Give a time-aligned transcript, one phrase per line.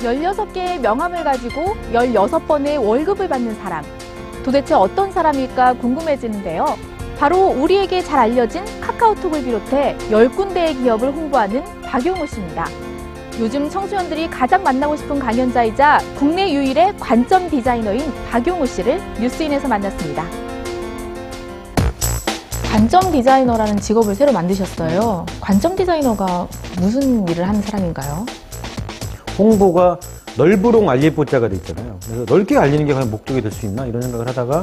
[0.00, 3.84] 16개의 명함을 가지고 16번의 월급을 받는 사람.
[4.44, 6.76] 도대체 어떤 사람일까 궁금해지는데요.
[7.18, 12.66] 바로 우리에게 잘 알려진 카카오톡을 비롯해 10군데의 기업을 홍보하는 박용우 씨입니다.
[13.38, 20.24] 요즘 청소년들이 가장 만나고 싶은 강연자이자 국내 유일의 관점 디자이너인 박용우 씨를 뉴스인에서 만났습니다.
[22.70, 25.26] 관점 디자이너라는 직업을 새로 만드셨어요.
[25.40, 26.46] 관점 디자이너가
[26.80, 28.24] 무슨 일을 하는 사람인가요?
[29.40, 29.98] 홍보가
[30.36, 31.98] 넓으롱 알릴 보자가 돼 있잖아요.
[32.04, 34.62] 그래서 넓게 알리는 게 과연 목적이 될 수 있나 이런 생각을 하다가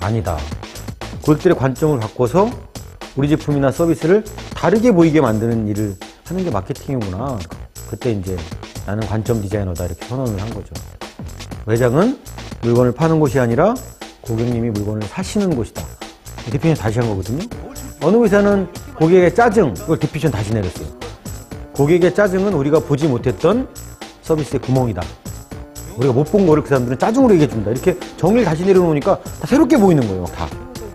[0.00, 0.36] 아니다.
[1.22, 2.50] 고객들의 관점을 바꿔서
[3.16, 4.24] 우리 제품이나 서비스를
[4.54, 7.38] 다르게 보이게 만드는 일을 하는 게 마케팅이구나.
[7.88, 8.36] 그때 이제
[8.86, 10.72] 나는 관점 디자이너다 이렇게 선언을 한 거죠.
[11.66, 12.18] 매장은
[12.62, 13.74] 물건을 파는 곳이 아니라
[14.22, 15.82] 고객님이 물건을 사시는 곳이다.
[16.50, 17.46] definition 다시 한 거거든요.
[18.02, 20.86] 어느 회사는 고객의 짜증, 이걸 definition 다시 내렸어요.
[21.74, 23.68] 고객의 짜증은 우리가 보지 못했던
[24.22, 25.02] 서비스의 구멍이다.
[25.98, 27.70] 우리가 못 본 거를 그 사람들은 짜증으로 얘기해준다.
[27.70, 30.46] 이렇게 정리를 다시 내려놓으니까 다 새롭게 보이는 거예요, 다.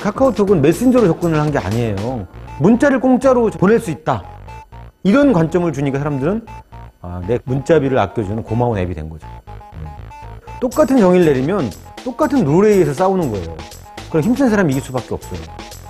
[0.00, 2.26] 카카오톡은 메신저로 접근을 한 게 아니에요.
[2.60, 4.22] 문자를 공짜로 보낼 수 있다.
[5.02, 6.46] 이런 관점을 주니까 사람들은
[7.02, 9.26] 아, 내 문자비를 아껴주는 고마운 앱이 된 거죠.
[9.74, 9.86] 음.
[10.60, 11.70] 똑같은 정의를 내리면
[12.04, 13.56] 똑같은 룰에 의해서 싸우는 거예요.
[14.10, 15.40] 그럼 힘센 사람이 이길 수밖에 없어요.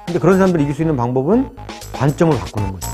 [0.06, 1.50] 근데 그런 사람들이 이길 수 있는 방법은
[1.92, 2.89] 관점을 바꾸는 거죠.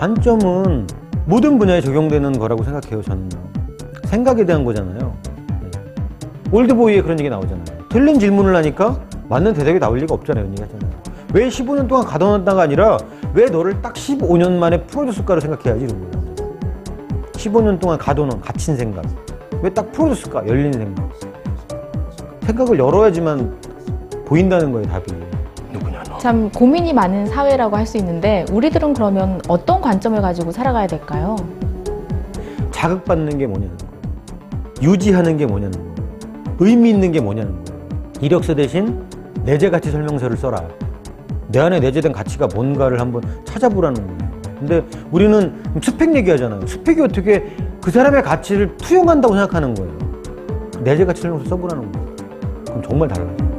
[0.00, 0.86] 관점은
[1.26, 3.28] 모든 분야에 적용되는 거라고 생각해요, 저는.
[4.06, 5.14] 생각에 대한 거잖아요.
[5.60, 5.70] 네.
[6.50, 7.64] 올드보이에 그런 얘기 나오잖아요.
[7.90, 10.90] 틀린 질문을 하니까 맞는 대답이 나올 리가 없잖아요, 얘기 하잖아요.
[11.34, 12.96] 왜 15년 동안 가둬놨다가 아니라
[13.34, 16.56] 왜 너를 딱 15년 만에 풀어줬을까를 생각해야지, 이런 거예요.
[17.32, 19.04] 15년 동안 가둬놓은 갇힌 생각.
[19.62, 20.48] 왜 딱 풀어줬을까?
[20.48, 21.10] 열린 생각.
[22.40, 23.54] 생각을 열어야지만
[24.24, 25.12] 보인다는 거예요, 답이.
[26.20, 31.34] 참 고민이 많은 사회라고 할 수 있는데 우리들은 그러면 어떤 관점을 가지고 살아가야 될까요?
[32.70, 34.92] 자극받는 게 뭐냐는 거예요.
[34.92, 35.94] 유지하는 게 뭐냐는 거예요.
[36.60, 37.80] 의미 있는 게 뭐냐는 거예요.
[38.20, 39.02] 이력서 대신
[39.44, 40.62] 내재 가치 설명서를 써라.
[41.48, 44.30] 내 안에 내재된 가치가 뭔가를 한번 찾아보라는 거예요.
[44.58, 46.66] 근데 우리는 스펙 얘기하잖아요.
[46.66, 47.44] 스펙이 어떻게
[47.80, 49.92] 그 사람의 가치를 투영한다고 생각하는 거예요.
[50.84, 52.06] 내재 가치 설명서 써보라는 거예요.
[52.66, 53.49] 그럼 정말 달라요.